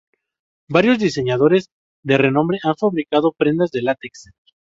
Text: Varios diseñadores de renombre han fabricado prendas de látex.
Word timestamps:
Varios 0.67 0.97
diseñadores 0.97 1.69
de 2.03 2.17
renombre 2.17 2.57
han 2.63 2.75
fabricado 2.75 3.33
prendas 3.37 3.69
de 3.69 3.83
látex. 3.83 4.31